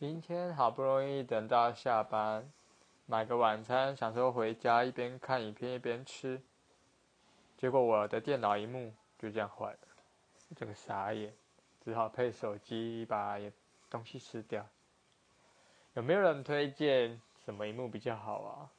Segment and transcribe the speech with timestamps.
[0.00, 2.50] 今天好不容易等到下班，
[3.04, 6.40] 买个晚餐，想说回家一边看影片一边吃，
[7.58, 9.78] 结果我的电脑荧幕就这样坏了，
[10.56, 11.34] 整个傻眼，
[11.84, 13.38] 只好配手机把
[13.90, 14.66] 东西吃掉。
[15.92, 18.72] 有没有人推荐什么荧幕比较好啊？